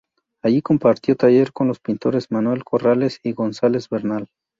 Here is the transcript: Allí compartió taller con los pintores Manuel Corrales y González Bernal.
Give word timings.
Allí 0.41 0.63
compartió 0.63 1.15
taller 1.15 1.53
con 1.53 1.67
los 1.67 1.79
pintores 1.79 2.31
Manuel 2.31 2.63
Corrales 2.63 3.19
y 3.21 3.33
González 3.33 3.87
Bernal. 3.87 4.27